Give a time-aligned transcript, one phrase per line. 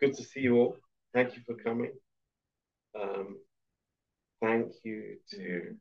[0.00, 0.76] good to see you all.
[1.14, 1.92] Thank you for coming.
[3.00, 3.38] Um,
[4.42, 5.74] thank you to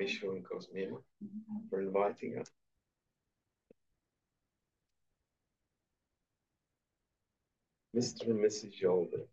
[0.00, 0.96] Michelle and Cosmina
[1.70, 2.48] for inviting us.
[7.96, 8.30] Mr.
[8.30, 8.80] and Mrs.
[8.82, 9.24] Yolden.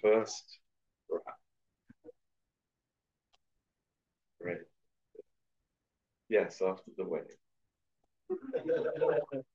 [0.00, 0.58] First
[4.44, 4.58] Right.
[6.28, 7.36] Yes, after the wedding.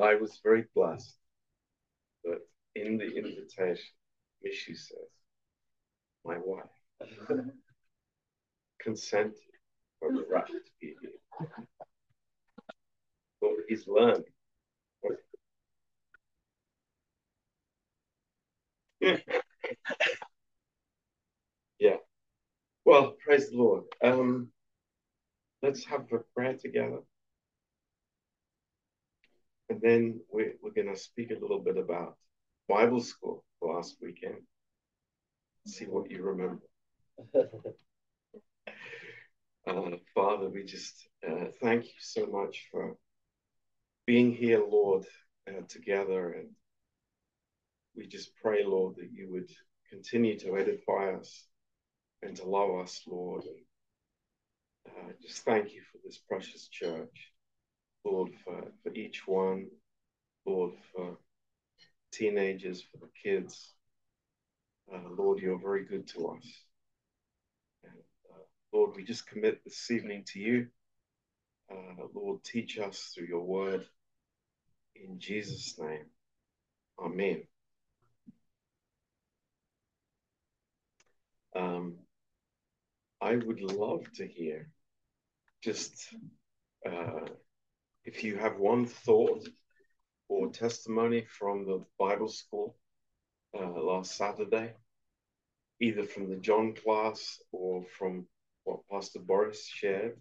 [0.00, 1.16] I was very blessed
[2.24, 2.40] that
[2.74, 3.84] in the invitation,
[4.44, 4.98] Mishu says,
[6.24, 6.66] my wife
[8.80, 9.34] consented
[9.98, 11.10] for the right to be here.
[13.40, 14.24] But he's learned.
[21.78, 21.96] yeah.
[22.84, 23.84] Well, praise the Lord.
[24.02, 24.48] Um,
[25.62, 27.00] let's have a prayer together.
[29.68, 32.16] And then we're, we're going to speak a little bit about
[32.68, 34.36] Bible school last weekend.
[35.66, 36.62] See what you remember.
[39.66, 42.96] uh, Father, we just uh, thank you so much for
[44.06, 45.04] being here, Lord,
[45.48, 46.32] uh, together.
[46.32, 46.48] And
[47.94, 49.50] we just pray, Lord, that you would
[49.90, 51.44] continue to edify us
[52.22, 53.44] and to love us, Lord.
[53.44, 57.32] And uh, just thank you for this precious church.
[58.10, 59.66] Lord, for, for each one,
[60.46, 61.18] Lord, for
[62.12, 63.74] teenagers, for the kids.
[64.92, 66.46] Uh, Lord, you're very good to us.
[67.84, 67.92] And,
[68.30, 70.66] uh, Lord, we just commit this evening to you.
[71.70, 73.84] Uh, Lord, teach us through your word.
[74.94, 76.06] In Jesus' name,
[76.98, 77.42] Amen.
[81.54, 81.94] Um,
[83.20, 84.70] I would love to hear
[85.62, 86.14] just
[86.86, 87.26] uh,
[88.08, 89.46] if you have one thought
[90.30, 92.74] or testimony from the Bible school
[93.54, 94.72] uh, last Saturday,
[95.80, 98.26] either from the John class or from
[98.64, 100.16] what Pastor Boris shared,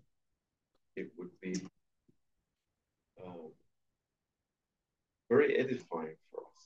[0.98, 1.56] it would be
[3.26, 3.52] um,
[5.30, 6.64] very edifying for us.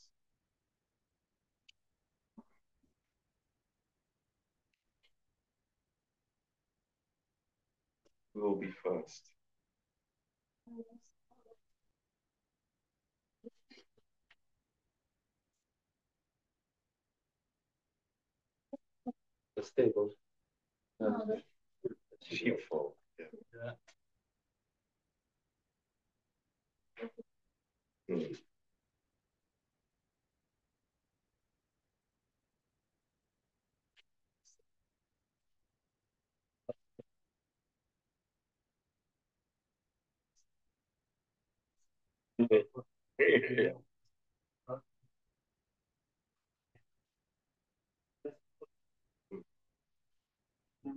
[8.33, 9.30] Who will be first?
[19.61, 20.09] The stable.
[22.23, 22.93] Sheepfold.
[23.19, 23.25] Yeah.
[28.09, 28.15] Yeah.
[28.15, 28.33] Hmm.
[43.19, 43.73] Yeah.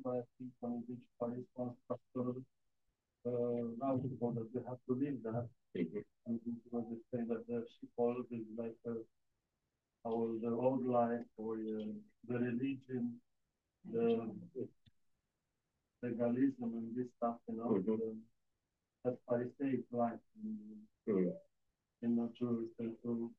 [0.07, 2.43] I think on which Paris was pastoral
[3.27, 5.49] uh, article that we have to live that.
[5.75, 6.05] Mhm.
[6.27, 9.03] And it was the thing that the sheepfold is like uh,
[10.07, 11.93] our the old life or uh,
[12.29, 13.21] the religion,
[13.93, 14.31] the
[16.03, 17.85] legalism and this stuff, you know, Mhm.
[17.87, 18.17] the,
[19.05, 21.31] that Pharisaic life, and, Hmm.
[22.03, 23.33] you know, to, to,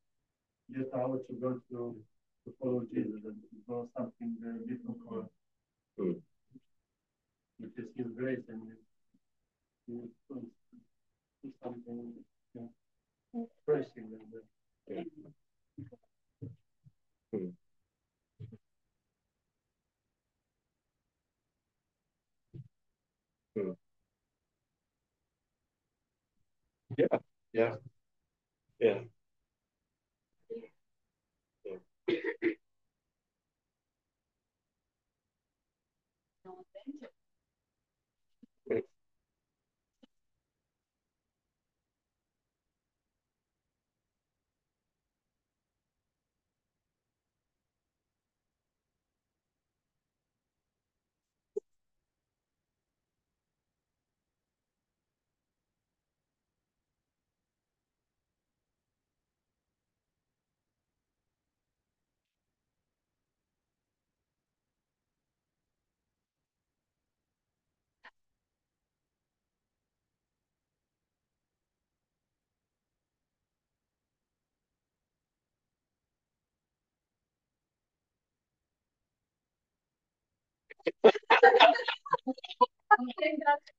[0.73, 2.03] get out to go to
[2.43, 5.29] to follow Jesus and to do something uh, different for us.
[7.59, 8.77] Which is His grace and His,
[10.29, 10.43] His,
[11.43, 12.13] His something
[12.55, 12.61] you
[13.35, 15.03] know, pressing and uh,
[26.97, 27.17] yeah,
[27.53, 27.75] yeah.
[28.79, 28.99] Yeah.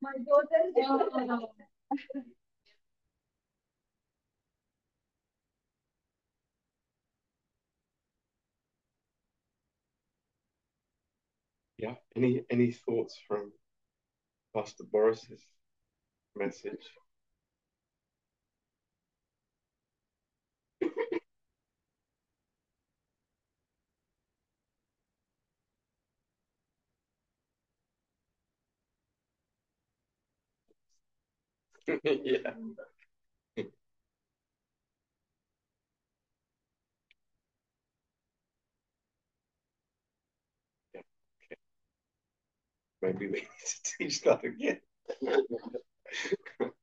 [0.03, 0.57] my daughter.
[11.79, 13.53] yeah, any any thoughts from
[14.55, 15.45] Pastor Boris's
[16.35, 16.91] message?
[32.05, 32.53] yeah.
[43.03, 43.49] Maybe we need
[43.85, 44.81] to teach that again.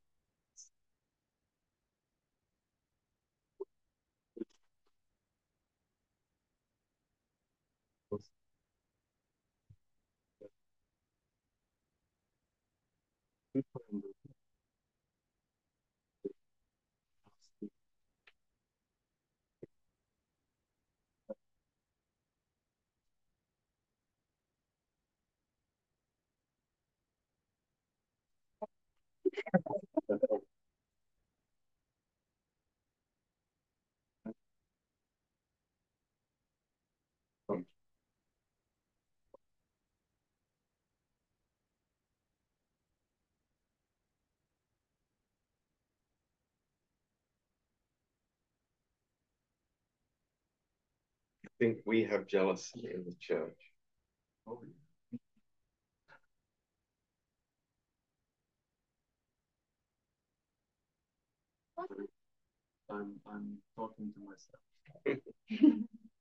[51.58, 53.58] think we have jealousy in the church.
[62.90, 65.20] I'm I'm talking to myself.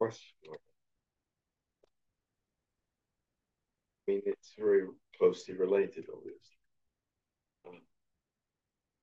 [0.00, 0.54] Question.
[4.08, 4.86] I mean, it's very
[5.16, 6.56] closely related, obviously.
[7.66, 7.80] Uh,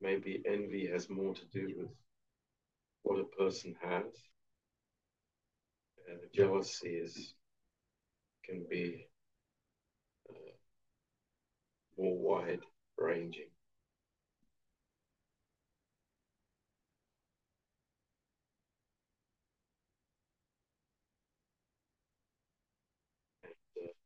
[0.01, 1.89] maybe envy has more to do with
[3.03, 4.05] what a person has.
[6.09, 7.33] Uh, jealousy is
[8.43, 9.07] can be
[10.29, 10.53] uh,
[11.97, 12.61] more wide
[12.97, 13.49] ranging.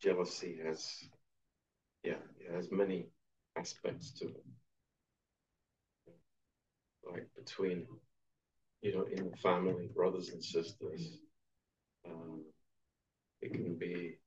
[0.01, 1.05] Jealousy has,
[2.03, 3.07] yeah, it has many
[3.57, 4.45] aspects to it.
[7.09, 7.87] Like between,
[8.81, 11.17] you know, in the family, brothers and sisters.
[12.07, 12.43] Um,
[13.41, 14.17] it can be,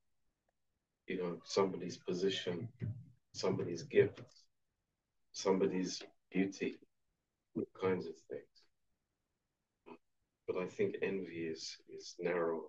[1.07, 2.69] you know, somebody's position,
[3.33, 4.45] somebody's gifts,
[5.33, 6.79] somebody's beauty,
[7.57, 8.43] all kinds of things.
[10.47, 12.65] But I think envy is is narrow.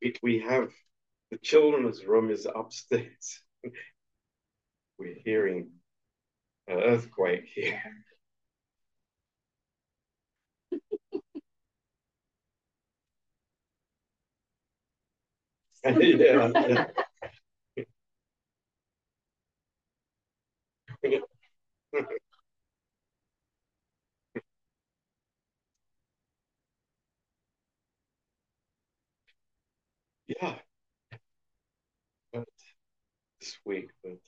[0.00, 0.72] It, we have
[1.30, 3.42] the children's room is upstairs.
[4.98, 5.70] We're hearing
[6.68, 7.82] an earthquake here.
[15.84, 16.86] yeah.
[21.02, 21.20] yeah.
[32.32, 32.44] But
[33.40, 34.18] this week, but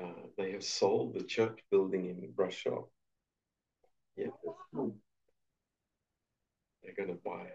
[0.00, 2.76] uh, they have sold the church building in Russia.
[4.16, 4.28] Yeah.
[6.82, 7.52] They're going to buy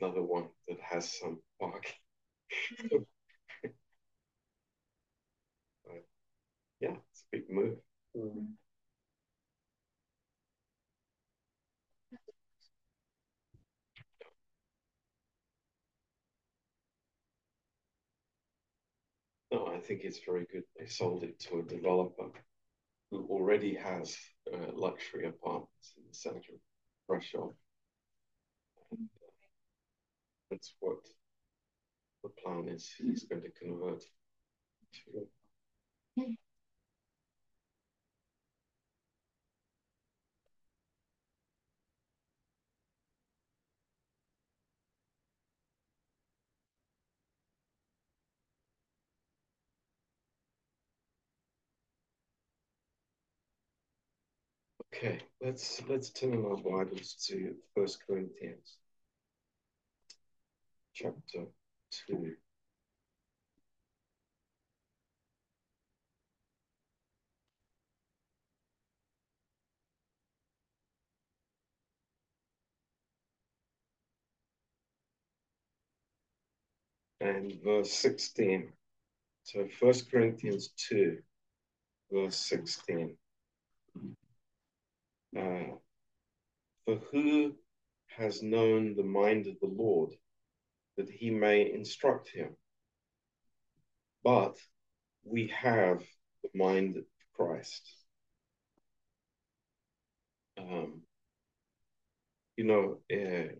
[0.00, 1.92] another one that has some parking.
[5.84, 6.04] but,
[6.80, 7.78] yeah, it's a big move.
[8.16, 8.48] Mm.
[19.50, 20.64] No, I think it's very good.
[20.78, 22.30] They sold it to a developer
[23.10, 24.16] who already has
[24.52, 26.60] uh, luxury apartments in the center of
[27.08, 27.48] Russia.
[28.90, 29.30] And, uh,
[30.50, 30.98] that's what
[32.22, 32.90] the plan is.
[32.98, 34.02] He's going to convert
[34.94, 35.26] to.
[54.98, 58.78] Okay, let's let's turn our Bibles to First Corinthians
[60.92, 61.44] chapter
[61.92, 62.34] two.
[77.20, 78.72] And verse 16.
[79.44, 81.18] So First Corinthians 2,
[82.10, 83.16] verse 16.
[85.34, 87.54] For who
[88.16, 90.14] has known the mind of the Lord
[90.96, 92.56] that he may instruct him?
[94.24, 94.56] But
[95.22, 96.02] we have
[96.42, 97.04] the mind of
[97.34, 97.82] Christ.
[100.56, 101.02] Um,
[102.56, 103.52] you know, uh,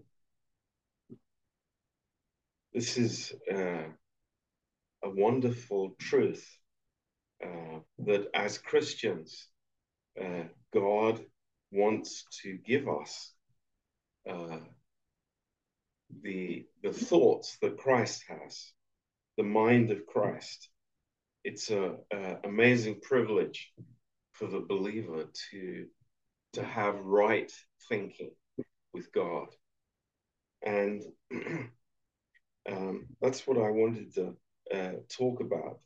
[2.72, 3.88] this is uh,
[5.02, 6.46] a wonderful truth
[7.44, 9.48] uh, that as Christians,
[10.20, 11.24] uh, God
[11.70, 13.32] wants to give us
[14.28, 14.58] uh,
[16.22, 18.72] the the thoughts that Christ has,
[19.36, 20.68] the mind of Christ.
[21.44, 23.72] It's a, a amazing privilege
[24.32, 25.86] for the believer to
[26.54, 27.52] to have right
[27.88, 28.30] thinking
[28.92, 29.48] with God,
[30.62, 31.02] and
[32.70, 34.36] um, that's what I wanted to
[34.74, 35.80] uh, talk about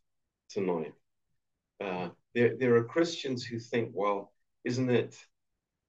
[0.50, 0.92] tonight.
[1.80, 4.32] Uh, there, there are Christians who think, well,
[4.64, 5.16] isn't it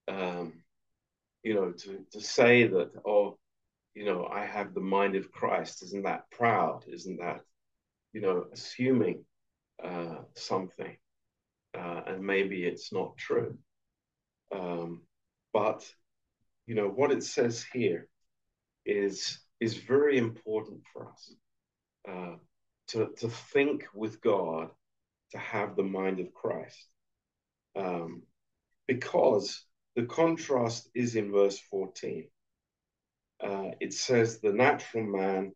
[0.08, 0.54] um,
[1.44, 3.38] you know, to, to say that, oh,
[3.94, 6.86] you know, I have the mind of Christ, isn't that proud?
[6.88, 7.42] Isn't that,
[8.12, 9.26] you know, assuming
[9.84, 10.98] uh, something?
[11.78, 13.58] Uh, and maybe it's not true.
[14.52, 15.02] Um,
[15.54, 15.88] but,
[16.66, 18.08] you know, what it says here
[18.86, 21.36] is, is very important for us
[22.10, 22.36] uh,
[22.90, 24.70] to, to think with God,
[25.32, 26.88] to have the mind of Christ.
[27.76, 28.24] Um,
[28.88, 32.28] because the contrast is in verse 14.
[33.44, 35.54] Uh, it says, The natural man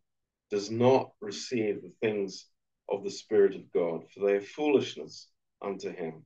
[0.51, 2.45] does not receive the things
[2.89, 5.27] of the Spirit of God, for they are foolishness
[5.61, 6.23] unto him.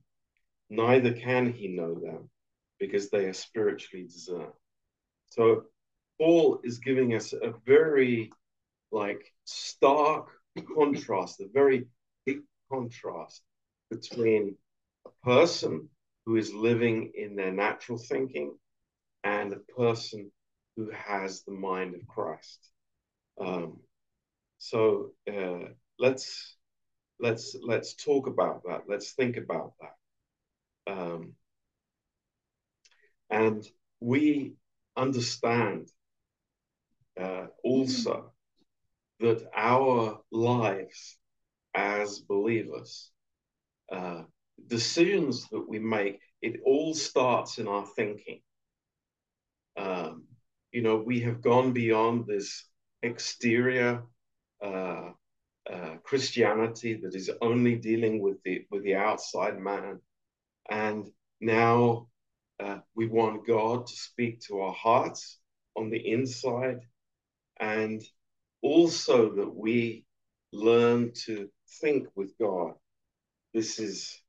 [0.70, 2.30] Neither can he know them,
[2.78, 4.52] because they are spiritually discerned.
[5.30, 5.64] So
[6.18, 8.30] Paul is giving us a very
[8.90, 10.28] like stark
[10.74, 11.86] contrast, a very
[12.26, 12.40] big
[12.70, 13.42] contrast
[13.90, 14.56] between
[15.06, 15.88] a person
[16.24, 18.54] who is living in their natural thinking
[19.24, 20.30] and a person
[20.76, 22.70] who has the mind of Christ.
[23.40, 23.78] Um,
[24.58, 26.56] so uh, let's
[27.20, 28.82] let's let's talk about that.
[28.88, 30.92] Let's think about that.
[30.92, 31.32] Um,
[33.30, 33.66] and
[34.00, 34.54] we
[34.96, 35.88] understand
[37.20, 38.32] uh, also
[39.20, 41.18] that our lives
[41.74, 43.10] as believers
[43.92, 44.22] uh,
[44.66, 48.40] decisions that we make, it all starts in our thinking.
[49.76, 50.24] Um,
[50.72, 52.64] you know, we have gone beyond this
[53.02, 54.02] exterior
[54.62, 55.10] uh,
[55.70, 60.00] uh, Christianity that is only dealing with the with the outside man,
[60.70, 61.08] and
[61.40, 62.08] now
[62.60, 65.38] uh, we want God to speak to our hearts
[65.76, 66.80] on the inside,
[67.60, 68.02] and
[68.62, 70.04] also that we
[70.52, 71.48] learn to
[71.80, 72.74] think with God.
[73.54, 74.21] This is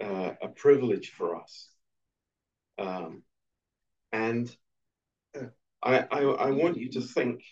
[0.00, 1.68] uh, a privilege for us.
[2.78, 3.22] Um,
[4.12, 4.54] and
[5.36, 5.46] uh,
[5.82, 7.42] I, I, I, want you to think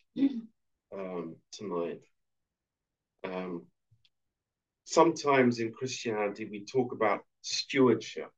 [0.93, 2.01] um, tonight.
[3.25, 3.67] Um,
[4.85, 8.31] sometimes in Christianity, we talk about stewardship,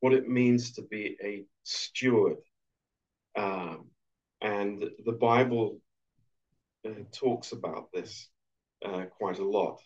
[0.00, 2.36] what it means to be a steward.
[3.36, 3.86] Um,
[4.40, 5.80] and the Bible
[6.86, 8.28] uh, talks about this
[8.84, 9.80] uh, quite a lot.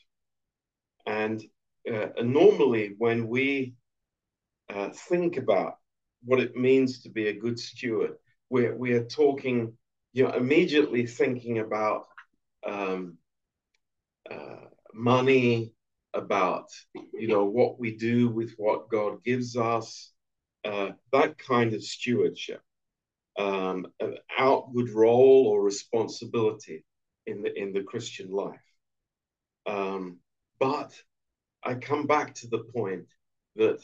[1.06, 1.42] And
[1.92, 3.74] uh, normally when we
[4.72, 5.74] uh, think about
[6.24, 8.14] what it means to be a good steward,
[8.50, 9.72] we're, we are talking,
[10.12, 12.06] you know, immediately thinking about
[12.66, 13.18] um,
[14.30, 15.72] uh, money,
[16.14, 16.68] about,
[17.12, 20.12] you know, what we do with what God gives us,
[20.64, 22.60] uh, that kind of stewardship,
[23.38, 26.84] um, an outward role or responsibility
[27.26, 28.60] in the, in the Christian life.
[29.66, 30.18] Um,
[30.58, 30.92] but
[31.66, 33.06] I come back to the point
[33.56, 33.80] that,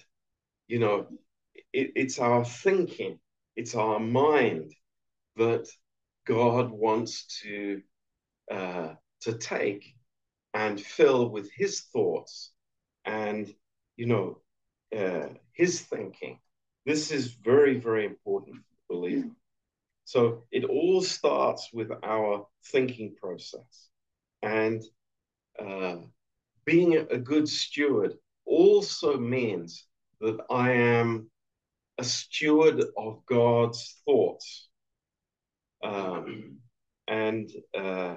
[0.69, 1.09] you know,
[1.73, 3.19] it, it's our thinking,
[3.57, 4.73] it's our mind
[5.37, 5.69] that
[6.27, 7.83] God wants to
[8.51, 9.95] uh, to take
[10.55, 12.53] and fill with His thoughts
[13.05, 13.53] and
[13.97, 14.39] you know
[14.97, 16.39] uh, His thinking.
[16.87, 19.31] This is very very important for believer.
[20.05, 23.89] So it all starts with our thinking process,
[24.43, 24.83] and
[25.59, 25.97] uh,
[26.65, 28.15] being a good steward
[28.45, 29.87] also means
[30.21, 31.31] that I am
[31.99, 34.69] a steward of God's thoughts.
[35.83, 36.59] Um,
[37.09, 38.17] and uh,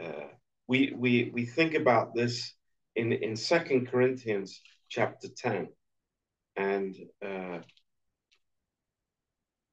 [0.00, 0.28] uh,
[0.66, 2.52] we, we, we think about this
[2.96, 5.68] in, in 2 Corinthians chapter 10.
[6.56, 7.58] And uh,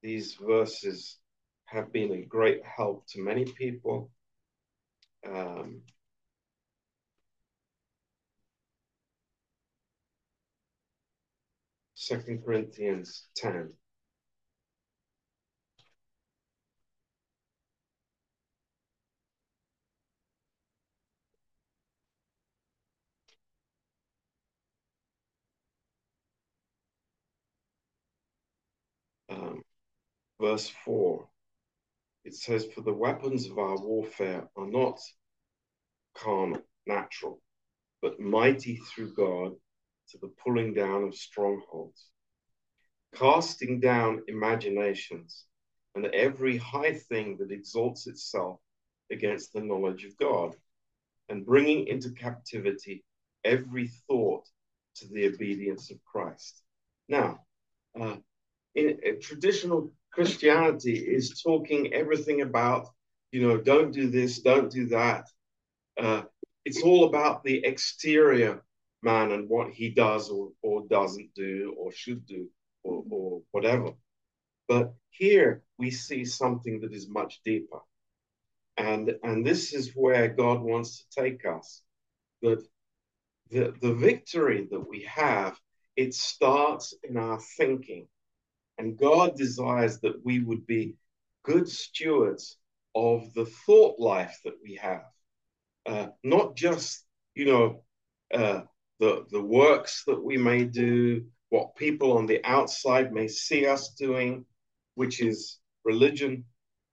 [0.02, 1.18] these verses
[1.66, 4.10] have been a great help to many people.
[5.26, 5.80] Um,
[12.06, 13.72] Second Corinthians 10.
[29.30, 29.62] Um,
[30.38, 31.26] verse 4
[32.26, 35.00] it says, For the weapons of our warfare are not
[36.14, 37.40] carnal, natural,
[38.02, 39.54] but mighty through God
[40.14, 42.06] to the pulling down of strongholds,
[43.14, 45.44] casting down imaginations
[45.94, 48.60] and every high thing that exalts itself
[49.10, 50.54] against the knowledge of God,
[51.28, 53.04] and bringing into captivity
[53.44, 54.44] every thought
[54.96, 56.62] to the obedience of Christ.
[57.08, 57.40] Now,
[58.00, 58.16] uh,
[58.74, 62.88] in, in traditional Christianity is talking everything about,
[63.32, 65.28] you know, don't do this, don't do that.
[66.00, 66.22] Uh,
[66.64, 68.62] it's all about the exterior
[69.04, 72.48] man and what he does or, or doesn't do or should do
[72.82, 73.92] or, or whatever.
[74.66, 77.78] But here we see something that is much deeper.
[78.76, 81.82] And, and this is where God wants to take us.
[82.42, 82.66] That
[83.50, 85.56] the, the victory that we have,
[85.96, 88.08] it starts in our thinking.
[88.78, 90.96] And God desires that we would be
[91.44, 92.56] good stewards
[92.94, 95.04] of the thought life that we have,
[95.86, 97.82] uh, not just, you know,
[98.32, 98.62] uh,
[99.00, 103.90] the, the works that we may do, what people on the outside may see us
[103.90, 104.44] doing,
[104.94, 106.44] which is religion,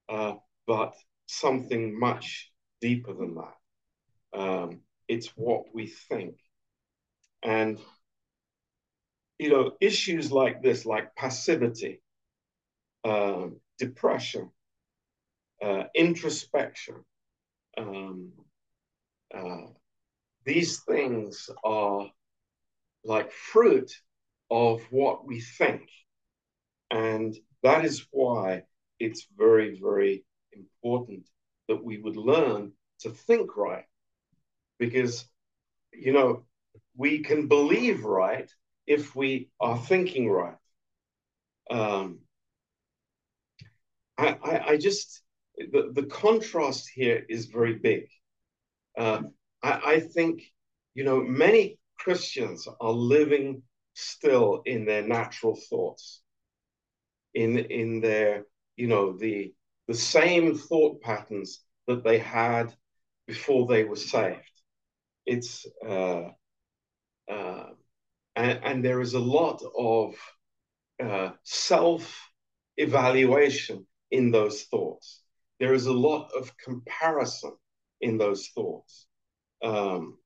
[0.09, 0.33] uh,
[0.67, 0.93] but
[1.27, 4.39] something much deeper than that.
[4.39, 6.35] Um, it's what we think.
[7.43, 7.79] And
[9.41, 11.99] you know, issues like this, like passivity,
[13.03, 14.51] um, depression,
[15.63, 17.03] uh, introspection,
[17.75, 18.31] um,
[19.33, 19.65] uh,
[20.45, 22.09] these things are
[23.03, 23.91] like fruit
[24.49, 25.89] of what we think.
[26.89, 28.63] And that is why
[28.99, 31.27] it's very, very important
[31.67, 33.85] that we would learn to think right.
[34.77, 35.25] Because,
[35.93, 36.45] you know,
[36.95, 38.51] we can believe right
[38.87, 40.57] if we are thinking right.
[41.69, 42.19] Um,
[44.17, 45.21] I, I, I, just,
[45.57, 48.07] the, the contrast here is very big.
[48.97, 49.21] Uh,
[49.63, 50.43] I, I think,
[50.93, 56.21] you know, many Christians are living still in their natural thoughts,
[57.33, 58.45] in, in their,
[58.75, 59.53] you know, the,
[59.87, 62.73] the same thought patterns that they had
[63.27, 64.39] before they were saved.
[65.25, 66.29] It's, uh,
[67.29, 67.65] uh,
[68.35, 70.15] and, and there is a lot of
[71.03, 72.29] uh, self
[72.77, 75.21] evaluation in those thoughts.
[75.59, 77.53] There is a lot of comparison
[78.01, 79.07] in those thoughts.
[79.63, 80.17] Um,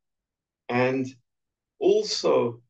[0.69, 1.05] and
[1.79, 2.61] also,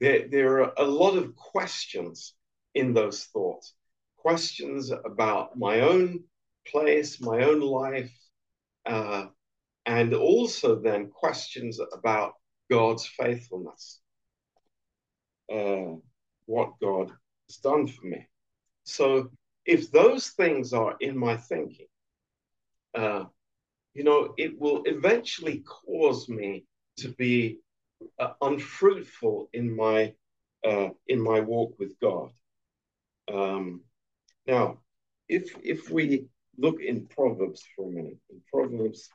[0.00, 2.34] there, there are a lot of questions
[2.74, 3.74] in those thoughts
[4.16, 6.24] questions about my own
[6.66, 8.12] place, my own life,
[8.84, 9.26] uh,
[9.86, 12.32] and also then questions about
[12.68, 14.00] God's faithfulness
[15.52, 15.94] uh,
[16.46, 17.12] what God
[17.48, 18.26] has done for me.
[18.84, 19.30] So
[19.64, 21.86] if those things are in my thinking,
[22.94, 23.24] uh,
[23.96, 26.64] you know, it will eventually cause me
[26.98, 27.58] to be
[28.18, 30.14] uh, unfruitful in my
[30.66, 32.30] uh, in my walk with God.
[33.32, 33.82] Um,
[34.46, 34.80] now,
[35.28, 36.28] if if we
[36.58, 39.10] look in Proverbs for a minute, in Proverbs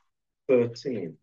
[0.48, 1.18] thirteen.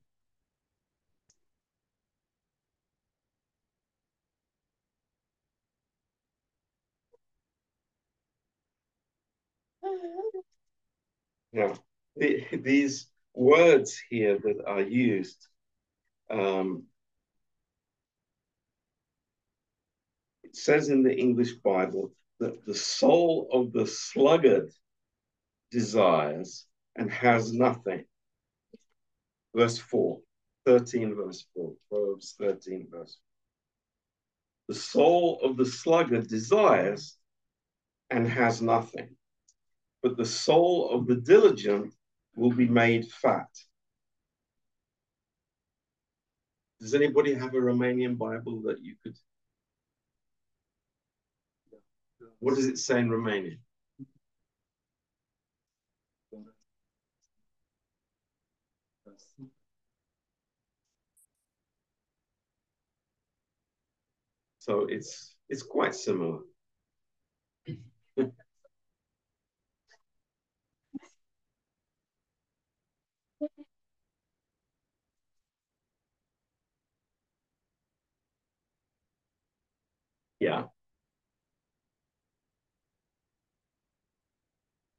[11.52, 11.76] Yeah,
[12.16, 13.08] the, these
[13.40, 15.48] words here that are used,
[16.30, 16.84] um,
[20.44, 24.70] it says in the English Bible that the soul of the sluggard
[25.72, 26.66] desires
[26.98, 28.04] and has nothing.
[29.56, 30.20] Verse 4,
[30.66, 33.18] 13 verse 4, Proverbs 13 verse
[34.68, 34.76] 4.
[34.76, 37.18] The soul of the sluggard desires
[38.10, 39.16] and has nothing
[40.02, 41.94] but the soul of the diligent
[42.36, 43.50] will be made fat.
[46.80, 49.16] Does anybody have a Romanian Bible that you could?
[52.40, 53.60] What does it say in Romanian?
[64.60, 66.40] So it's it's quite similar.
[80.40, 80.66] Yeah.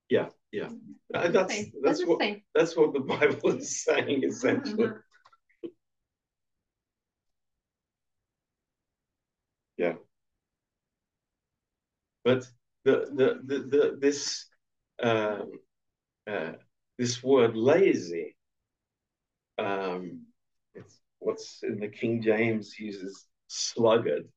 [0.08, 0.68] Yeah, yeah.
[1.14, 1.72] Uh, that's Same.
[1.82, 2.20] that's what
[2.54, 4.90] that's what the Bible is saying essentially.
[9.76, 9.94] Yeah.
[12.24, 12.44] But
[12.84, 14.46] the the the, the this
[15.02, 15.52] um,
[16.26, 16.52] uh,
[16.98, 18.36] this word lazy,
[19.58, 20.26] um,
[20.74, 24.28] it's what's in the King James uses sluggard,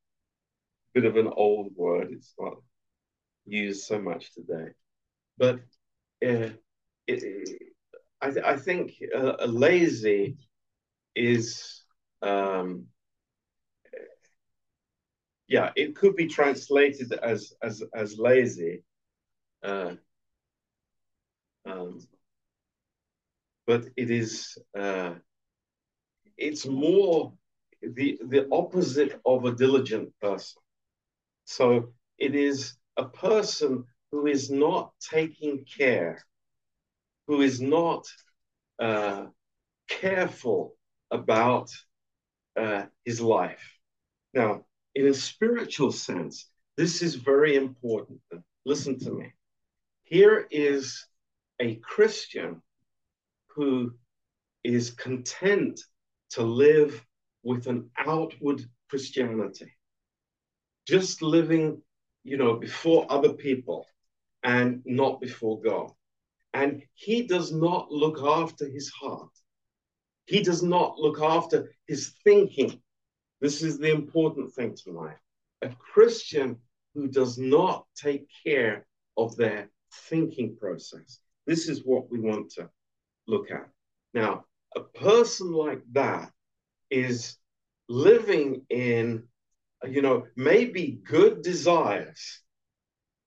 [0.94, 2.10] bit of an old word.
[2.12, 2.56] It's not
[3.46, 4.72] used so much today,
[5.38, 5.58] but
[6.26, 6.50] uh,
[7.08, 7.60] it,
[8.22, 10.38] I, th- I think uh, lazy
[11.16, 11.84] is
[12.22, 12.88] um,
[15.48, 18.84] yeah, it could be translated as as as lazy,
[19.64, 19.94] uh,
[21.66, 22.00] um,
[23.68, 25.16] but it is uh,
[26.38, 27.34] it's more
[27.82, 30.63] the the opposite of a diligent person.
[31.46, 36.24] So it is a person who is not taking care,
[37.28, 38.06] who is not
[38.80, 39.26] uh,
[39.88, 40.76] careful
[41.12, 41.70] about
[42.60, 43.64] uh, his life.
[44.34, 48.22] Now, in a spiritual sense, this is very important.
[48.66, 49.34] Listen to me.
[50.04, 51.06] Here is
[51.60, 52.62] a Christian
[53.48, 53.94] who
[54.64, 55.80] is content
[56.32, 57.06] to live
[57.44, 59.72] with an outward Christianity,
[60.88, 61.82] just living,
[62.24, 63.86] you know, before other people
[64.44, 65.92] and not before God.
[66.54, 69.30] And he does not look after his heart.
[70.26, 72.82] He does not look after his thinking.
[73.42, 75.18] This is the important thing tonight.
[75.62, 76.58] A Christian
[76.94, 78.86] who does not take care
[79.18, 79.70] of their
[80.10, 81.20] thinking process.
[81.46, 82.70] This is what we want to
[83.28, 83.70] look at.
[84.14, 86.32] Now, a person like that
[86.90, 87.38] is
[87.90, 89.24] living in,
[89.90, 92.42] you know, maybe good desires,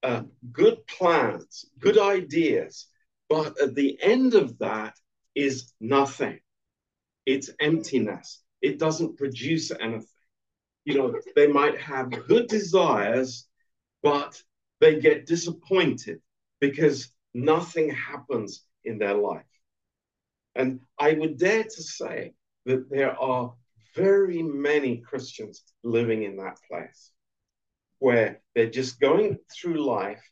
[0.02, 2.86] uh, good plans, good ideas,
[3.28, 4.94] but at the end of that
[5.34, 6.40] is nothing.
[7.26, 8.42] It's emptiness.
[8.62, 10.06] It doesn't produce anything.
[10.84, 13.48] You know, they might have good desires,
[14.02, 14.40] but
[14.80, 16.20] they get disappointed
[16.60, 19.44] because nothing happens in their life.
[20.54, 22.32] And I would dare to say
[22.64, 23.54] that there are
[23.96, 27.12] very many Christians living in that place
[27.98, 30.22] where they're just going through life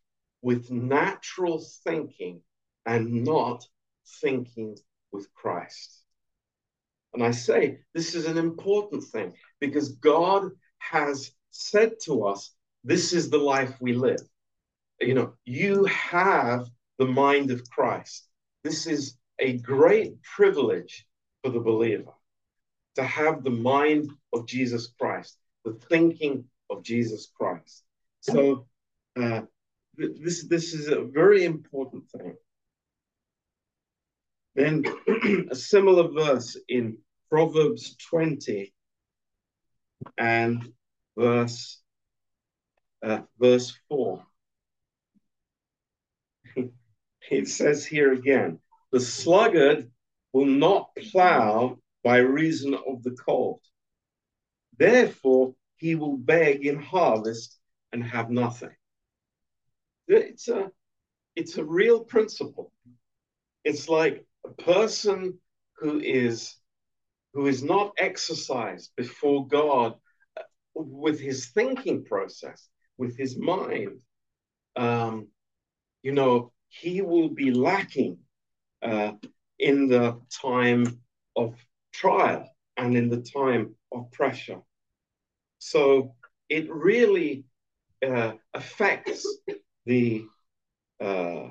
[0.43, 2.43] with natural thinking
[2.85, 3.65] and not
[4.21, 4.77] thinking
[5.13, 6.03] with Christ.
[7.15, 13.15] And I say this is an important thing because God has said to us, this
[13.15, 14.21] is the life we live.
[15.01, 18.29] You know, you have the mind of Christ.
[18.63, 21.07] This is a great privilege
[21.43, 22.13] for the believer
[22.95, 27.85] to have the mind of Jesus Christ, the thinking of Jesus Christ.
[28.21, 28.67] So
[29.21, 29.43] uh,
[29.97, 32.37] this this is a very important thing.
[34.55, 34.85] Then
[35.51, 38.73] a similar verse in Proverbs 20
[40.17, 40.73] and
[41.17, 41.81] verse
[43.03, 44.25] uh, verse 4.
[47.31, 48.59] it says here again,
[48.93, 49.91] the sluggard
[50.33, 53.61] will not plow by reason of the cold.
[54.79, 57.59] Therefore, he will beg in harvest
[57.93, 58.77] and have nothing.
[60.07, 60.71] It's a,
[61.35, 62.71] it's a real principle.
[63.65, 65.39] It's like a person
[65.79, 66.55] who is
[67.33, 69.95] who is not exercised before God
[70.75, 74.01] with his thinking process, with his mind,
[74.77, 75.29] um,
[76.03, 78.19] you know, he will be lacking
[78.83, 79.13] uh,
[79.59, 81.01] in the time
[81.35, 81.55] of
[81.95, 84.61] trial and in the time of pressure.
[85.59, 86.15] So
[86.49, 87.45] it really
[88.07, 89.27] uh, affects
[89.87, 90.25] the
[91.01, 91.49] uh,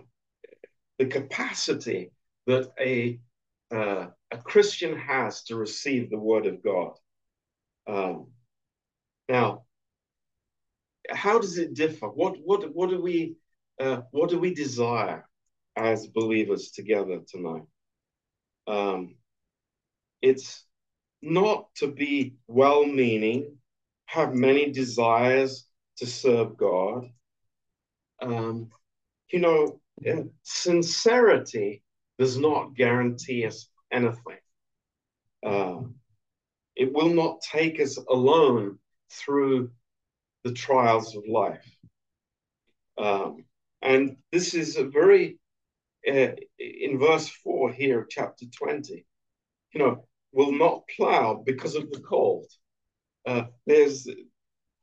[0.99, 2.11] the capacity
[2.47, 3.19] that a
[3.73, 6.93] uh, a Christian has to receive the word of God.
[7.87, 8.27] Um,
[9.29, 9.63] now,
[11.09, 12.07] how does it differ?
[12.07, 13.35] What what what do we
[13.79, 15.27] uh, what do we desire
[15.75, 17.63] as believers together tonight?
[18.67, 19.15] Um,
[20.23, 20.63] it's
[21.21, 23.57] not to be well-meaning,
[24.05, 27.09] have many desires to serve God,
[28.21, 28.69] um,
[29.29, 29.81] you know,
[30.43, 31.83] sincerity
[32.17, 34.39] does not guarantee us anything.
[35.45, 35.81] Uh,
[36.75, 38.79] it will not take us alone
[39.11, 39.71] through
[40.45, 41.69] the trials of life.
[42.97, 43.43] Um,
[43.81, 45.37] and this is a very,
[46.07, 49.05] uh, in verse 4 here, chapter 20,
[49.73, 52.47] you know, will not plow because of the cold.
[53.25, 54.07] Uh, there's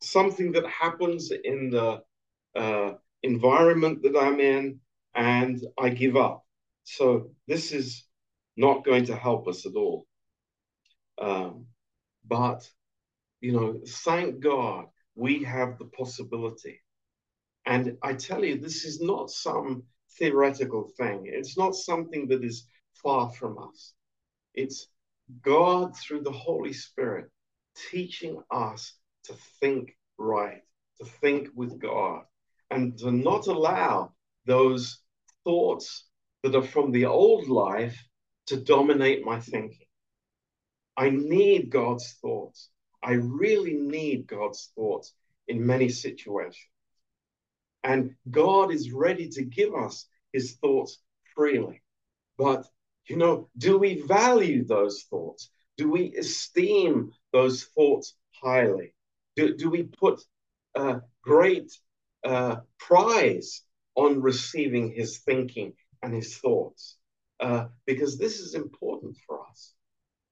[0.00, 2.02] something that happens in the
[2.56, 4.80] uh, environment that I'm in,
[5.14, 6.44] and I give up.
[6.84, 8.04] So this is
[8.56, 10.06] not going to help us at all.
[11.20, 11.66] Um,
[12.26, 12.68] but,
[13.40, 16.80] you know, thank God we have the possibility.
[17.66, 19.82] And I tell you, this is not some
[20.18, 23.94] theoretical thing, it's not something that is far from us.
[24.54, 24.88] It's
[25.42, 27.30] God, through the Holy Spirit,
[27.90, 30.62] teaching us to think right,
[30.98, 32.24] to think with God,
[32.70, 34.12] and to not allow
[34.46, 34.98] those
[35.44, 36.06] thoughts
[36.42, 38.02] that are from the old life
[38.46, 39.86] to dominate my thinking.
[40.96, 42.68] I need God's thoughts.
[43.02, 45.14] I really need God's thoughts
[45.48, 46.66] in many situations.
[47.82, 50.98] And God is ready to give us his thoughts
[51.34, 51.82] freely.
[52.36, 52.66] But,
[53.10, 55.50] you know, do we value those thoughts?
[55.76, 58.94] Do we esteem those thoughts highly?
[59.34, 60.22] Do, do we put
[60.76, 61.72] uh, great
[62.24, 63.62] uh, prize
[63.96, 65.72] on receiving his thinking
[66.04, 66.98] and his thoughts?
[67.40, 69.74] Uh, because this is important for us.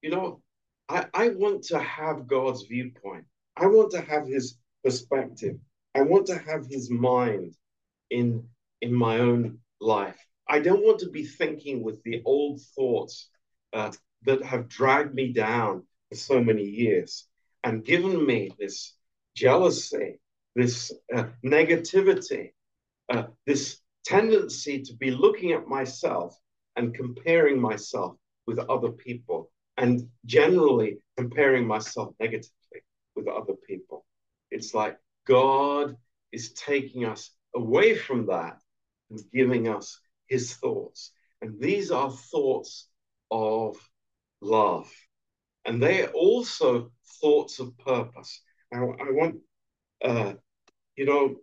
[0.00, 0.42] You know,
[0.88, 3.24] I, I want to have God's viewpoint.
[3.56, 5.56] I want to have his perspective.
[5.96, 7.54] I want to have his mind
[8.08, 8.46] in,
[8.80, 10.27] in my own life.
[10.48, 13.28] I don't want to be thinking with the old thoughts
[13.72, 13.92] uh,
[14.24, 17.26] that have dragged me down for so many years
[17.64, 18.94] and given me this
[19.36, 20.20] jealousy,
[20.54, 22.52] this uh, negativity,
[23.08, 26.38] uh, this tendency to be looking at myself
[26.76, 32.80] and comparing myself with other people, and generally comparing myself negatively
[33.14, 34.06] with other people.
[34.50, 35.96] It's like God
[36.32, 38.58] is taking us away from that
[39.10, 41.12] and giving us his thoughts.
[41.40, 42.88] And these are thoughts
[43.30, 43.76] of
[44.40, 44.90] love.
[45.64, 48.40] And they are also thoughts of purpose.
[48.72, 49.36] I, I want,
[50.04, 50.34] uh,
[50.96, 51.36] you know,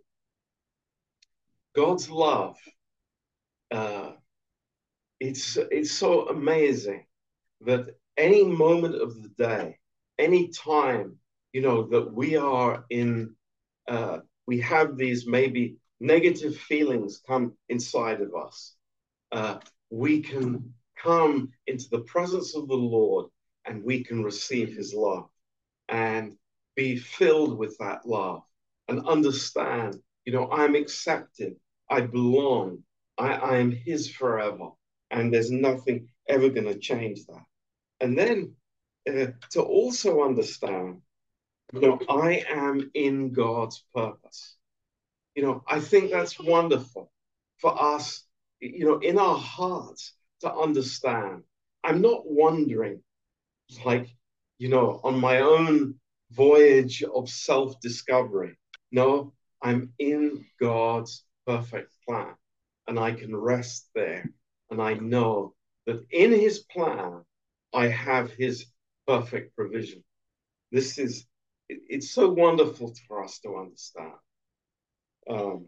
[1.74, 2.56] God's love.
[3.70, 4.12] Uh,
[5.20, 7.04] it's it's so amazing
[7.62, 9.78] that any moment of the day,
[10.18, 11.16] any time,
[11.52, 13.34] you know, that we are in,
[13.88, 18.74] uh, we have these maybe negative feelings come inside of us,
[19.32, 19.58] uh,
[19.90, 23.26] we can come into the presence of the Lord
[23.64, 25.28] and we can receive his love
[25.88, 26.36] and
[26.74, 28.42] be filled with that love
[28.88, 31.56] and understand, you know, I'm accepted,
[31.90, 32.82] I belong,
[33.18, 34.70] I, I am his forever,
[35.10, 37.44] and there's nothing ever going to change that.
[38.00, 38.54] And then
[39.08, 41.00] uh, to also understand,
[41.72, 44.55] you know, I am in God's purpose.
[45.36, 47.12] You know, I think that's wonderful
[47.58, 48.24] for us,
[48.60, 51.44] you know, in our hearts to understand.
[51.84, 53.02] I'm not wondering,
[53.84, 54.08] like,
[54.58, 55.96] you know, on my own
[56.32, 58.56] voyage of self discovery.
[58.92, 62.34] No, I'm in God's perfect plan
[62.88, 64.30] and I can rest there.
[64.70, 65.54] And I know
[65.86, 67.24] that in his plan,
[67.74, 68.66] I have his
[69.06, 70.02] perfect provision.
[70.72, 71.26] This is,
[71.68, 74.14] it, it's so wonderful for us to understand.
[75.28, 75.66] Um,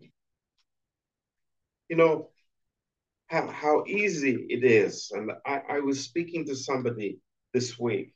[1.89, 2.31] you know,
[3.27, 5.11] how, how easy it is.
[5.15, 7.19] And I, I was speaking to somebody
[7.53, 8.15] this week.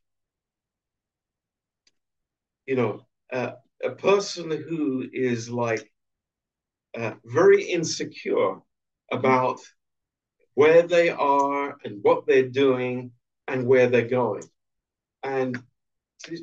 [2.67, 3.53] You know, uh,
[3.83, 5.91] a person who is like
[6.97, 8.59] uh, very insecure
[9.11, 9.61] about
[10.55, 13.13] where they are and what they're doing
[13.49, 14.45] and where they're going.
[15.23, 15.59] And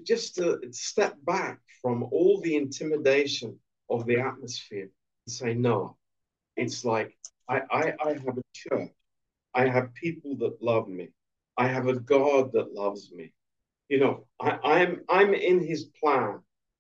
[0.04, 3.58] just to step back from all the intimidation
[3.90, 4.90] of the atmosphere
[5.26, 5.98] and say, no,
[6.56, 8.92] it's like I, I, I have a church.
[9.54, 11.10] I have people that love me.
[11.58, 13.34] I have a God that loves me.
[13.90, 16.40] You know, I, I'm I'm in his plan.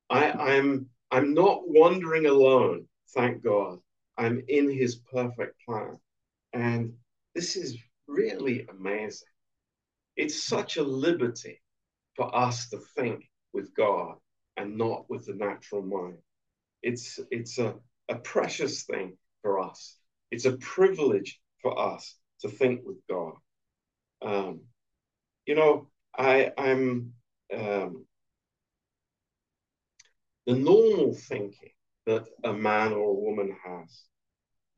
[0.09, 3.79] I, I'm I'm not wandering alone, thank God.
[4.17, 5.97] I'm in his perfect plan.
[6.53, 6.93] And
[7.33, 9.27] this is really amazing.
[10.15, 11.61] It's such a liberty
[12.15, 14.17] for us to think with God
[14.57, 16.17] and not with the natural mind.
[16.81, 17.75] It's, it's a,
[18.09, 19.97] a precious thing for us.
[20.31, 23.33] It's a privilege for us to think with God.
[24.21, 24.61] Um,
[25.45, 27.13] you know, I, I'm
[27.53, 28.05] um,
[30.45, 31.71] the normal thinking
[32.05, 34.03] that a man or a woman has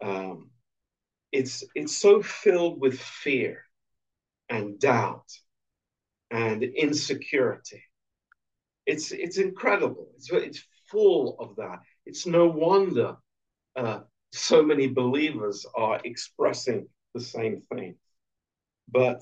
[0.01, 0.49] um,
[1.31, 3.63] it's it's so filled with fear
[4.49, 5.31] and doubt
[6.29, 7.83] and insecurity.
[8.85, 10.09] It's it's incredible.
[10.15, 11.79] It's it's full of that.
[12.05, 13.17] It's no wonder
[13.75, 14.01] uh,
[14.33, 17.95] so many believers are expressing the same thing.
[18.91, 19.21] But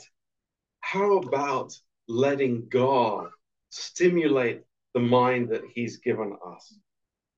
[0.82, 1.74] how about
[2.08, 3.30] letting God
[3.70, 4.64] stimulate
[4.94, 6.74] the mind that He's given us,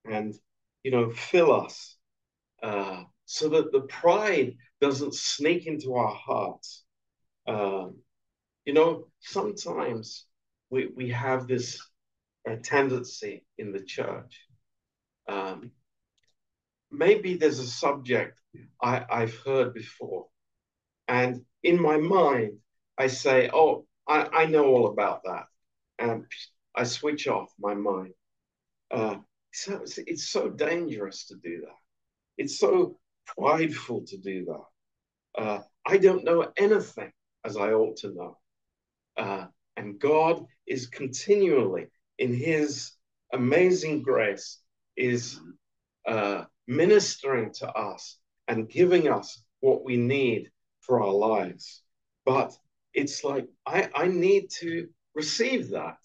[0.06, 0.34] and
[0.84, 1.98] you know, fill us,
[2.64, 6.84] uh, so that the pride doesn't sneak into our hearts.
[7.48, 7.98] Um,
[8.66, 10.26] you know, sometimes
[10.70, 11.80] we we have this
[12.50, 14.40] uh, tendency in the church.
[15.28, 15.72] Um,
[16.92, 18.40] maybe there's a subject
[18.82, 20.28] I, I've heard before,
[21.08, 22.60] and in my mind
[22.98, 25.46] I say, "Oh, I, I know all about that,"
[26.00, 26.26] and
[26.76, 28.14] I switch off my mind.
[28.92, 29.18] Uh,
[29.54, 31.76] so it's, it's so dangerous to do that.
[32.38, 35.42] It's so prideful to do that.
[35.42, 37.12] Uh, I don't know anything
[37.46, 38.38] as I ought to know.
[39.18, 39.46] Uh,
[39.78, 42.92] and God is continually, in His
[43.34, 44.61] amazing grace,
[45.02, 45.40] is
[46.08, 51.82] uh, ministering to us and giving us what we need for our lives.
[52.26, 52.56] But
[52.94, 55.98] it's like I, I need to receive that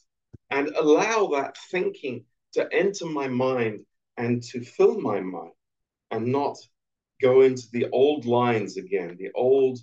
[0.51, 3.85] and allow that thinking to enter my mind
[4.17, 5.53] and to fill my mind
[6.11, 6.57] and not
[7.21, 9.79] go into the old lines again, the old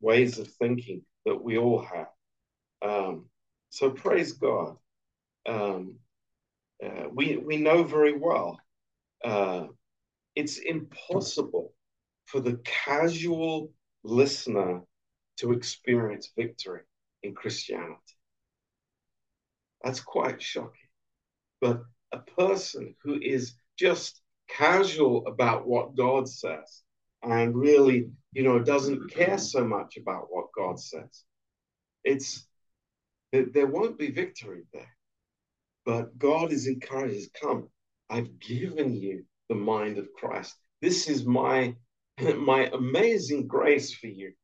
[0.00, 2.08] ways of thinking that we all have.
[2.82, 3.26] Um,
[3.70, 4.76] so praise God.
[5.46, 5.96] Um,
[6.84, 8.58] uh, we we know very well
[9.24, 9.66] uh,
[10.34, 11.72] it's impossible
[12.26, 13.72] for the casual
[14.04, 14.82] listener
[15.38, 16.82] to experience victory
[17.22, 18.16] in Christianity.
[19.82, 20.90] That's quite shocking.
[21.60, 26.82] But a person who is just casual about what God says
[27.22, 31.24] and really, you know, doesn't care so much about what God says,
[32.04, 32.46] it's
[33.32, 34.96] there won't be victory there.
[35.88, 37.70] But God is encouraged, come,
[38.10, 40.54] I've given you the mind of Christ.
[40.82, 41.76] This is my
[42.36, 44.34] my amazing grace for you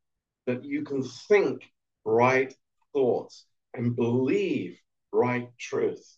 [0.46, 1.60] that you can think
[2.06, 2.50] right
[2.94, 4.78] thoughts and believe
[5.12, 6.16] right truth.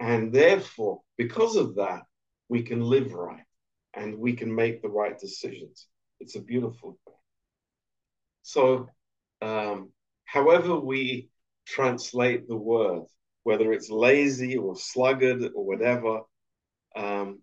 [0.00, 2.04] And therefore, because of that,
[2.48, 3.44] we can live right
[3.92, 5.86] and we can make the right decisions.
[6.18, 7.14] It's a beautiful thing.
[8.40, 8.88] So,
[9.42, 9.90] um,
[10.24, 11.28] however we
[11.66, 13.02] translate the word,
[13.44, 16.20] whether it's lazy or sluggard or whatever,
[16.96, 17.40] um,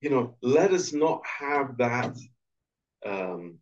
[0.00, 2.16] you know, let us not have that
[3.04, 3.58] um,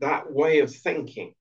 [0.00, 1.34] that way of thinking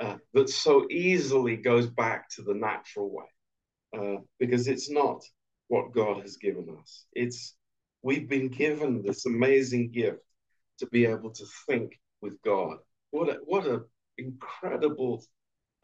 [0.00, 5.22] uh, that so easily goes back to the natural way, uh, because it's not
[5.68, 7.04] what God has given us.
[7.12, 7.56] It's
[8.02, 10.22] we've been given this amazing gift
[10.78, 12.78] to be able to think with God.
[13.10, 13.82] What a what a
[14.18, 15.24] incredible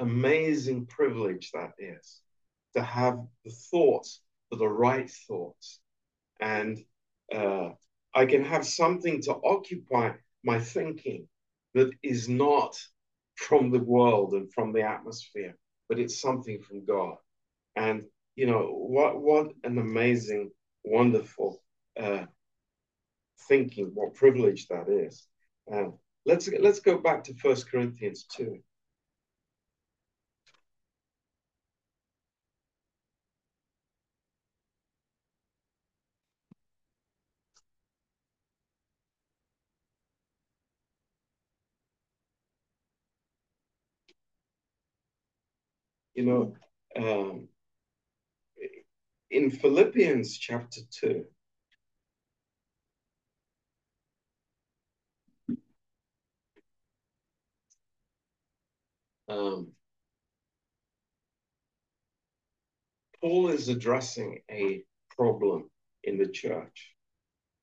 [0.00, 2.20] amazing privilege that is
[2.74, 4.20] to have the thoughts
[4.56, 5.80] the right thoughts.
[6.40, 6.78] And
[7.34, 7.70] uh,
[8.14, 10.12] I can have something to occupy
[10.44, 11.28] my thinking
[11.74, 12.78] that is not
[13.36, 15.56] from the world and from the atmosphere,
[15.88, 17.16] but it's something from God.
[17.76, 18.04] And
[18.36, 19.20] you know what?
[19.20, 20.50] What an amazing,
[20.84, 21.62] wonderful
[22.00, 22.24] uh,
[23.48, 23.90] thinking!
[23.94, 25.26] What privilege that is.
[25.72, 25.90] Uh,
[26.26, 28.58] let's let's go back to First Corinthians two.
[46.14, 46.54] You know,
[46.96, 47.48] um,
[49.30, 51.24] in Philippians chapter 2,
[59.28, 59.72] um,
[63.20, 65.70] Paul is addressing a problem
[66.04, 66.94] in the church.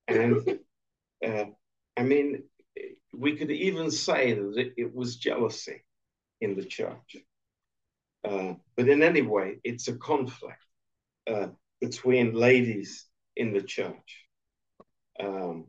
[0.07, 0.59] And
[1.25, 1.45] uh,
[1.97, 2.43] I mean,
[3.13, 5.83] we could even say that it, it was jealousy
[6.41, 7.17] in the church.
[8.23, 10.63] Uh, but in any way, it's a conflict
[11.27, 11.47] uh,
[11.79, 13.05] between ladies
[13.35, 14.25] in the church.
[15.19, 15.67] Um,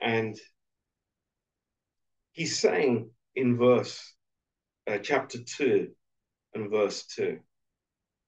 [0.00, 0.38] and
[2.32, 4.14] he's saying in verse
[4.88, 5.88] uh, chapter 2
[6.54, 7.38] and verse 2,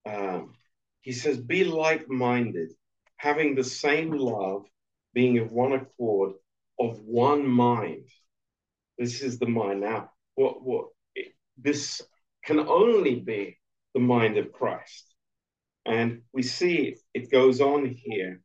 [0.07, 0.55] um,
[1.01, 2.73] he says, Be like minded,
[3.16, 4.64] having the same love,
[5.14, 6.33] being of one accord,
[6.79, 8.09] of one mind.
[8.99, 9.81] This is the mind.
[9.81, 10.87] Now, what, what,
[11.57, 12.03] this
[12.45, 13.59] can only be
[13.95, 15.07] the mind of Christ.
[15.84, 18.40] And we see it goes on here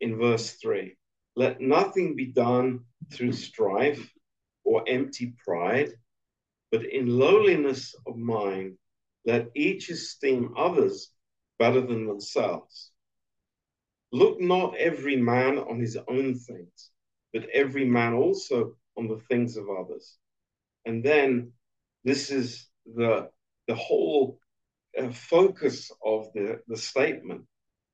[0.00, 0.94] in verse 3
[1.38, 2.80] let nothing be done
[3.12, 4.12] through strife
[4.64, 5.92] or empty pride,
[6.72, 8.76] but in lowliness of mind,
[9.24, 11.12] let each esteem others
[11.60, 12.90] better than themselves.
[14.10, 16.90] Look not every man on his own things,
[17.32, 20.16] but every man also on the things of others.
[20.86, 21.52] And then
[22.02, 23.30] this is the,
[23.66, 24.38] the whole
[24.98, 27.44] uh, focus of the, the statement.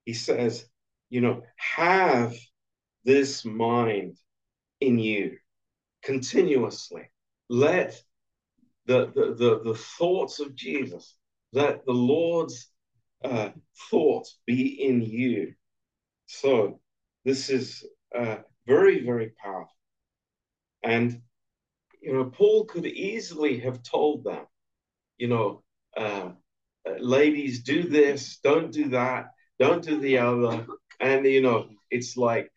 [0.04, 0.66] He says,
[1.10, 2.34] you know, have
[3.04, 4.16] this mind
[4.80, 5.36] in you
[6.02, 7.10] continuously.
[7.48, 8.00] Let
[8.86, 11.16] the, the, the, the thoughts of Jesus,
[11.52, 12.70] let the Lord's
[13.22, 13.50] uh,
[13.90, 15.54] thoughts be in you.
[16.26, 16.80] So
[17.24, 17.84] this is
[18.14, 18.36] uh,
[18.66, 19.72] very, very powerful.
[20.82, 21.22] And,
[22.02, 24.44] you know, Paul could easily have told them,
[25.18, 25.62] you know,
[25.96, 26.30] uh,
[26.88, 30.66] uh ladies, do this, don't do that, don't do the other.
[31.00, 32.50] And, you know, it's like,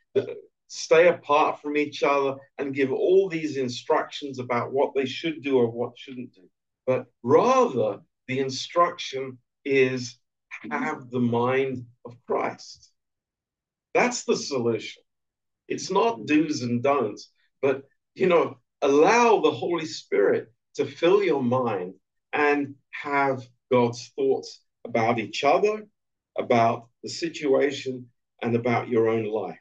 [0.67, 5.57] stay apart from each other and give all these instructions about what they should do
[5.57, 6.49] or what shouldn't do.
[6.85, 10.17] But rather, the instruction is
[10.71, 12.91] have the mind of Christ.
[13.93, 15.03] That's the solution.
[15.67, 17.31] It's not do's and don'ts,
[17.61, 17.83] but
[18.15, 21.93] you know, allow the Holy Spirit to fill your mind
[22.37, 25.87] and have God's thoughts about each other,
[26.37, 28.05] about the situation,
[28.43, 29.59] and about your own life.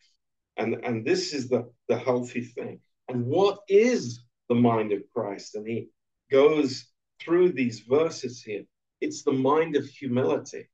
[0.59, 2.81] And, and this is the, the healthy thing.
[3.09, 4.21] And what is
[4.51, 5.55] the mind of Christ?
[5.55, 5.89] And he
[6.31, 6.87] goes
[7.19, 8.65] through these verses here.
[9.01, 10.69] It's the mind of humility.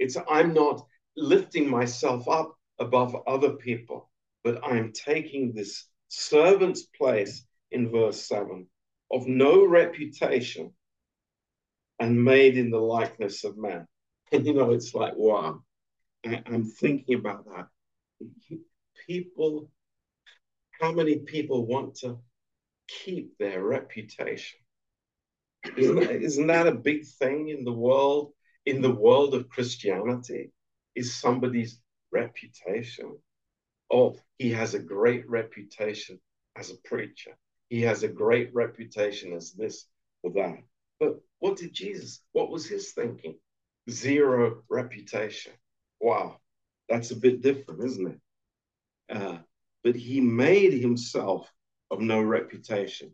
[0.00, 0.84] It's I'm not
[1.16, 4.10] lifting myself up above other people,
[4.42, 8.66] but I'm taking this servant's place in verse 7
[9.10, 10.72] of no reputation
[11.98, 13.86] and made in the likeness of man.
[14.32, 15.60] And you know, it's like, wow,
[16.24, 17.66] I, am thinking about that
[19.08, 19.70] people,
[20.80, 22.18] how many people want to
[22.86, 24.60] keep their reputation?
[25.76, 28.32] Isn't that, isn't that a big thing in the world,
[28.66, 30.52] in the world of Christianity?
[30.94, 31.80] Is somebody's
[32.12, 33.16] reputation?
[33.90, 36.20] Oh, he has a great reputation
[36.56, 37.36] as a preacher.
[37.70, 39.86] He has a great reputation as this
[40.22, 40.62] or that.
[41.00, 43.38] But what did Jesus, what was his thinking?
[43.90, 45.52] Zero reputation.
[46.00, 46.38] Wow,
[46.88, 49.16] that's a bit different, isn't it?
[49.16, 49.38] Uh,
[49.84, 51.50] but he made himself
[51.90, 53.12] of no reputation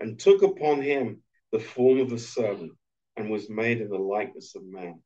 [0.00, 1.22] and took upon him
[1.52, 2.72] the form of a servant
[3.16, 5.00] and was made in the likeness of man.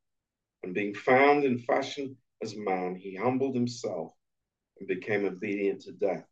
[0.63, 4.11] And being found in fashion as man, he humbled himself
[4.79, 6.25] and became obedient to death,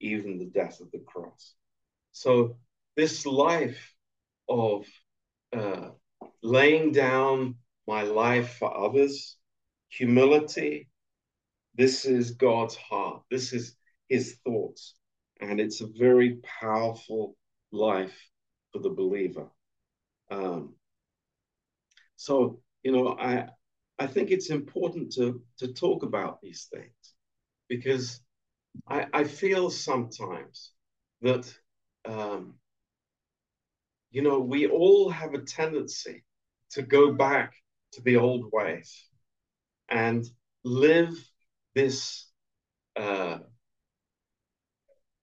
[0.00, 1.54] even the death of the cross.
[2.12, 2.56] So,
[2.96, 3.94] this life
[4.48, 4.86] of
[5.56, 5.90] uh,
[6.42, 9.36] laying down my life for others,
[9.88, 10.88] humility,
[11.74, 13.22] this is God's heart.
[13.30, 13.76] This is
[14.08, 14.94] his thoughts.
[15.40, 17.36] And it's a very powerful
[17.72, 18.16] life
[18.72, 19.48] for the believer.
[20.30, 20.74] Um,
[22.16, 23.48] so, you know, I,
[23.98, 27.14] I think it's important to, to talk about these things
[27.68, 28.20] because
[28.88, 30.72] I, I feel sometimes
[31.22, 31.52] that,
[32.04, 32.59] um,
[34.10, 36.24] you know, we all have a tendency
[36.70, 37.54] to go back
[37.92, 39.04] to the old ways
[39.88, 40.24] and
[40.64, 41.14] live
[41.74, 42.26] this
[42.96, 43.38] uh,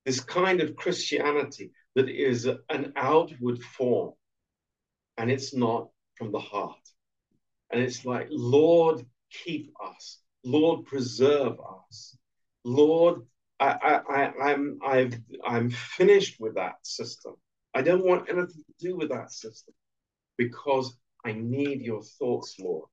[0.05, 4.13] this kind of Christianity that is an outward form,
[5.17, 6.79] and it's not from the heart.
[7.71, 10.19] And it's like, Lord, keep us.
[10.45, 12.17] Lord, preserve us.
[12.63, 13.21] Lord,
[13.59, 17.35] I, I, I'm, I've, I'm finished with that system.
[17.77, 19.75] I don't want anything to do with that system
[20.35, 22.89] because I need your thoughts, Lord.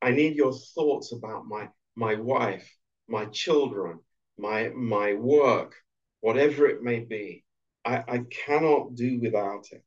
[0.00, 2.72] I need your thoughts about my, my wife,
[3.08, 3.98] my children,
[4.38, 5.74] my my work,
[6.20, 7.42] whatever it may be.
[7.84, 9.82] I, I cannot do without it.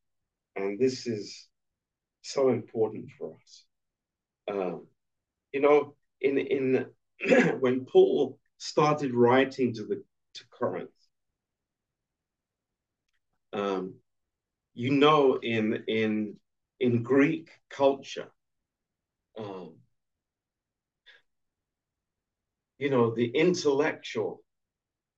[0.58, 1.48] And this is
[2.22, 3.64] so important for us.
[4.50, 4.88] Um,
[5.54, 6.88] you know, in in
[7.62, 10.90] when Paul started writing to the to Corinth,
[13.54, 13.94] um,
[14.74, 16.38] you know, in in
[16.80, 18.32] in Greek culture,
[19.38, 19.76] um,
[22.80, 24.44] you know, the intellectual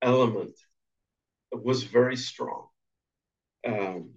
[0.02, 0.58] element
[1.52, 2.68] was very strong.
[3.66, 4.10] Um,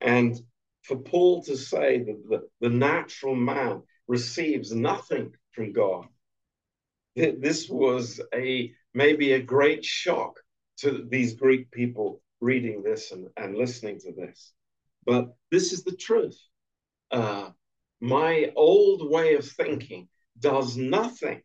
[0.00, 0.38] and
[0.82, 6.06] for Paul to say that the, the natural man receives nothing from God,
[7.16, 10.38] this was a maybe a great shock
[10.78, 14.52] to these Greek people reading this and, and listening to this.
[15.06, 16.38] But this is the truth.
[17.10, 17.50] Uh,
[18.00, 20.08] my old way of thinking
[20.38, 21.42] does nothing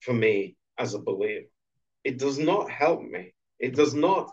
[0.00, 1.46] for me as a believer.
[2.04, 3.32] it does not help me.
[3.58, 4.30] It does not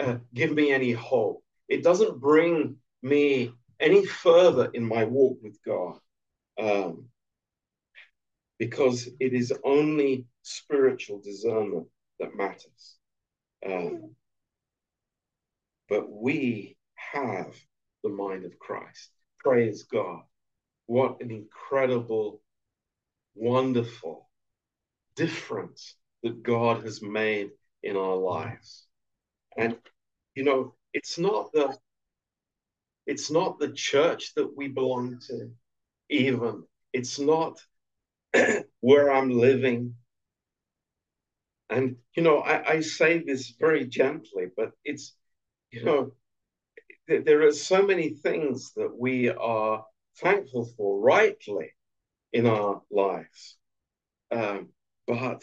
[0.00, 1.42] uh, give me any hope.
[1.68, 5.98] It doesn't bring me any further in my walk with God.
[6.60, 7.08] Um,
[8.58, 11.86] because it is only spiritual discernment
[12.18, 12.98] that matters.
[13.64, 14.14] Um,
[15.88, 17.54] but we have
[18.02, 19.10] the mind of Christ.
[19.38, 20.22] Praise God.
[20.86, 22.42] What an incredible,
[23.34, 24.28] wonderful
[25.16, 27.50] difference that God has made
[27.82, 28.86] in our lives.
[29.56, 29.76] And
[30.34, 31.76] you know, it's not the
[33.06, 35.50] it's not the church that we belong to,
[36.10, 36.64] even.
[36.92, 37.58] It's not
[38.80, 39.94] where I'm living.
[41.70, 45.14] And you know, I, I say this very gently, but it's
[45.70, 46.12] you know,
[47.08, 49.84] th- there are so many things that we are
[50.16, 51.72] thankful for rightly
[52.32, 53.56] in our lives.
[54.30, 54.68] Um,
[55.06, 55.42] but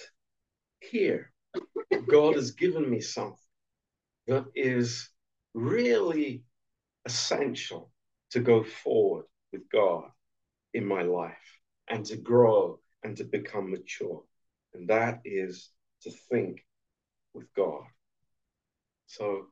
[0.79, 1.31] here,
[2.07, 3.37] God has given me something
[4.27, 5.09] that is
[5.53, 6.43] really
[7.05, 7.91] essential
[8.31, 10.09] to go forward with God
[10.73, 14.23] in my life and to grow and to become mature.
[14.73, 15.69] And that is
[16.01, 16.65] to think
[17.33, 17.83] with God.
[19.07, 19.47] So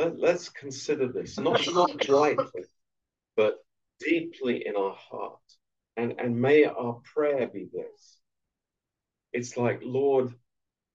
[0.00, 2.64] let, let's consider this, not, not lightly,
[3.36, 3.56] but
[3.98, 5.38] deeply in our heart.
[5.98, 8.18] And, and may our prayer be this.
[9.34, 10.32] It's like, Lord,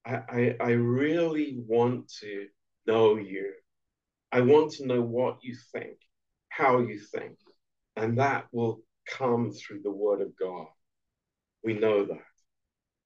[0.06, 2.48] I, I, I really want to
[2.88, 3.54] know you.
[4.32, 5.98] I want to know what you think,
[6.50, 7.38] how you think.
[7.96, 10.66] And that will come through the word of God.
[11.64, 12.34] We know that.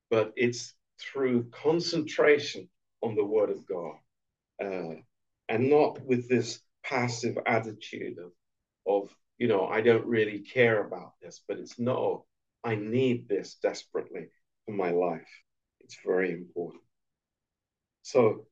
[0.09, 2.69] But it's through concentration
[3.01, 3.95] on the word of God
[4.63, 5.01] uh,
[5.49, 8.31] and not with this passive attitude of,
[8.87, 12.25] of, you know, I don't really care about this, but it's no,
[12.63, 14.27] I need this desperately
[14.65, 15.27] for my life.
[15.81, 16.83] It's very important.
[18.03, 18.45] So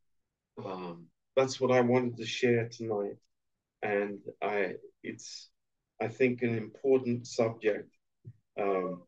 [0.64, 3.18] um, that's what I wanted to share tonight,
[3.82, 5.50] and I it's
[6.02, 7.90] I think an important subject.
[8.60, 9.04] Um,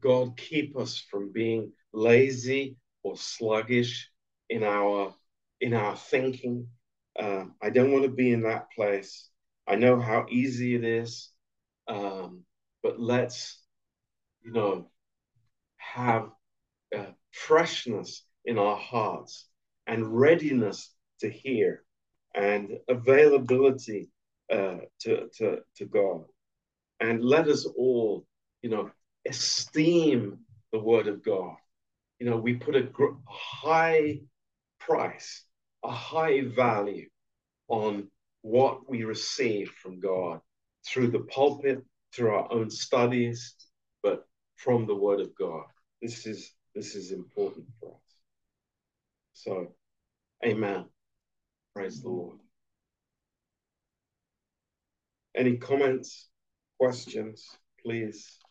[0.00, 4.10] God keep us from being lazy or sluggish
[4.48, 5.14] in our
[5.60, 6.68] in our thinking.
[7.18, 9.28] Uh, I don't want to be in that place.
[9.68, 11.30] I know how easy it is,
[11.88, 12.44] um,
[12.82, 13.60] but let's
[14.42, 14.88] you know
[15.76, 16.30] have
[16.96, 19.48] uh, freshness in our hearts
[19.86, 21.84] and readiness to hear
[22.34, 24.10] and availability
[24.52, 26.24] uh, to, to, to God.
[27.00, 28.26] And let us all,
[28.62, 28.90] you know,
[29.26, 30.38] esteem
[30.72, 31.56] the word of God.
[32.18, 34.20] You know, we put a gr- high
[34.78, 35.44] price,
[35.84, 37.08] a high value
[37.68, 38.08] on
[38.42, 40.40] what we receive from God
[40.86, 43.54] through the pulpit, through our own studies,
[44.02, 44.26] but
[44.56, 45.64] from the word of God.
[46.00, 48.16] This is this is important for us.
[49.34, 49.74] So,
[50.44, 50.86] amen.
[51.74, 52.38] Praise the Lord.
[55.34, 56.28] Any comments,
[56.78, 57.48] questions,
[57.82, 58.41] please?